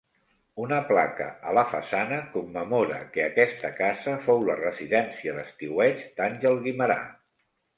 [0.61, 6.99] Una placa a la façana commemora que aquesta casa fou la residència d'estiueig d'Àngel Guimerà.